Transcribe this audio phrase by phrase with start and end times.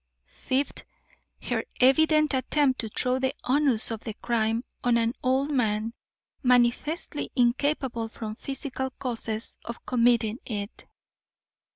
[0.25, 0.83] Fifth
[1.43, 5.93] Her evident attempt to throw the onus of the crime on an old man
[6.41, 10.87] manifestly incapable from physical causes of committing it.